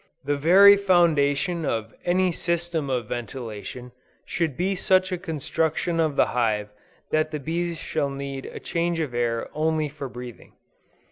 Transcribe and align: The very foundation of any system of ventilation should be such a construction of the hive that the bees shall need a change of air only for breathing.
The 0.23 0.35
very 0.35 0.77
foundation 0.77 1.63
of 1.63 1.93
any 2.05 2.31
system 2.31 2.89
of 2.89 3.05
ventilation 3.05 3.91
should 4.25 4.57
be 4.57 4.73
such 4.73 5.11
a 5.11 5.17
construction 5.19 5.99
of 5.99 6.15
the 6.15 6.25
hive 6.33 6.69
that 7.11 7.29
the 7.29 7.39
bees 7.39 7.77
shall 7.77 8.09
need 8.09 8.47
a 8.47 8.59
change 8.59 8.99
of 8.99 9.13
air 9.13 9.47
only 9.53 9.89
for 9.89 10.09
breathing. 10.09 10.53